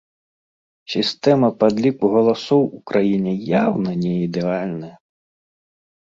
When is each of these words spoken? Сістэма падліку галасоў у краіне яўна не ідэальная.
Сістэма 0.93 1.49
падліку 1.59 2.05
галасоў 2.15 2.61
у 2.77 2.79
краіне 2.91 3.33
яўна 3.63 3.91
не 4.05 4.13
ідэальная. 4.27 4.91